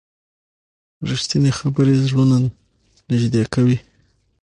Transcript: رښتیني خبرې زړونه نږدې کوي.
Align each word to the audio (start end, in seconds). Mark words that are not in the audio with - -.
رښتیني 1.09 1.51
خبرې 1.59 1.93
زړونه 2.05 2.37
نږدې 3.11 3.43
کوي. 3.53 3.77